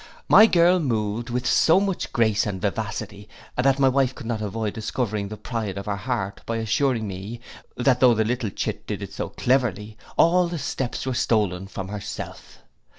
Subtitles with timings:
[0.27, 4.73] My girl moved with so much grace and vivacity, that my wife could not avoid
[4.73, 7.39] discovering the pride of her heart, by assuring me,
[7.77, 11.89] that though the little chit did it so cleverly, all the steps were stolen from
[11.89, 12.63] herself.